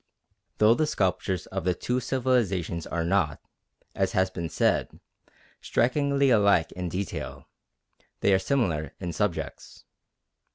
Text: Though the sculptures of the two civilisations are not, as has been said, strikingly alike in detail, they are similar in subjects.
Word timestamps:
Though 0.57 0.73
the 0.73 0.87
sculptures 0.87 1.45
of 1.45 1.63
the 1.63 1.75
two 1.75 1.99
civilisations 1.99 2.87
are 2.87 3.03
not, 3.05 3.39
as 3.93 4.13
has 4.13 4.31
been 4.31 4.49
said, 4.49 4.99
strikingly 5.61 6.31
alike 6.31 6.71
in 6.71 6.89
detail, 6.89 7.45
they 8.21 8.33
are 8.33 8.39
similar 8.39 8.95
in 8.99 9.13
subjects. 9.13 9.85